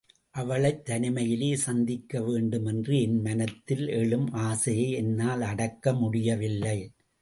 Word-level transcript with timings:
அவளைத் 0.29 0.89
தனிமையிலே 0.89 1.53
சந்திக்க 1.53 2.21
வேண்டும் 2.21 2.65
என்று 2.65 3.01
என் 3.01 3.21
மனத்தில் 3.21 3.87
எழும் 3.87 4.31
ஆசையை 4.31 4.91
என்னால் 4.91 5.41
அடக்க 5.41 5.93
முடியவில்லை. 5.93 6.91